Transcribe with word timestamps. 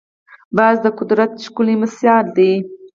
باز 0.57 0.75
د 0.85 0.87
قدرت 0.99 1.31
ښکلی 1.45 1.75
مثال 1.83 2.25
دی 2.37 2.53